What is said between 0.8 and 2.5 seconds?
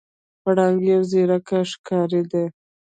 یو زیرک ښکاری دی.